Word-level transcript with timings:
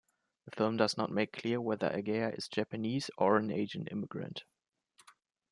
The 0.45 0.51
film 0.55 0.77
does 0.77 0.97
not 0.97 1.11
make 1.11 1.31
clear 1.31 1.61
whether 1.61 1.87
Ageha 1.87 2.35
is 2.35 2.47
Japanese 2.47 3.11
or 3.19 3.37
an 3.37 3.51
Asian 3.51 3.85
immigrant. 3.85 4.45